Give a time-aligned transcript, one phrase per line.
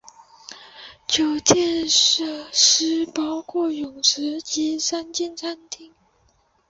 [1.05, 5.93] 酒店设施包括泳池及三间餐厅。